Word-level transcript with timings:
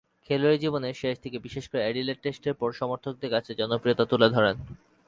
খেলোয়াড়ী 0.29 0.57
জীবনের 0.59 0.93
শেষদিকে 0.93 1.37
বিশেষ 1.39 1.65
করে 1.67 1.81
অ্যাডিলেড 1.83 2.19
টেস্টের 2.21 2.53
পর 2.53 2.69
সমর্থকদের 2.71 3.29
কাছে 3.29 3.51
জনপ্রিয়তা 3.53 4.05
তুলে 4.05 4.27
ধরেন। 4.29 4.55